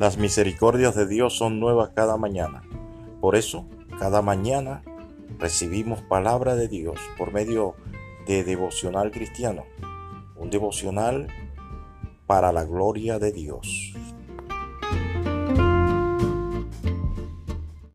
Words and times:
Las 0.00 0.16
misericordias 0.16 0.94
de 0.94 1.06
Dios 1.06 1.36
son 1.36 1.60
nuevas 1.60 1.90
cada 1.94 2.16
mañana. 2.16 2.62
Por 3.20 3.36
eso, 3.36 3.66
cada 3.98 4.22
mañana 4.22 4.82
recibimos 5.38 6.00
palabra 6.00 6.56
de 6.56 6.68
Dios 6.68 6.98
por 7.18 7.34
medio 7.34 7.74
de 8.26 8.42
devocional 8.42 9.10
cristiano. 9.10 9.64
Un 10.36 10.48
devocional 10.48 11.28
para 12.26 12.50
la 12.50 12.64
gloria 12.64 13.18
de 13.18 13.30
Dios. 13.30 13.92